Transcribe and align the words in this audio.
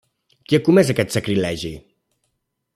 Qui 0.51 0.57
ha 0.57 0.61
comès 0.69 0.89
aquest 0.95 1.13
sacrilegi? 1.17 1.73